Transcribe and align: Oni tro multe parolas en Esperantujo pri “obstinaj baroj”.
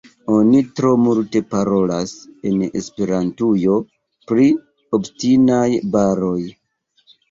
Oni 0.35 0.61
tro 0.79 0.93
multe 1.01 1.41
parolas 1.51 2.15
en 2.53 2.65
Esperantujo 2.81 3.79
pri 4.27 4.51
“obstinaj 5.01 5.67
baroj”. 5.97 6.39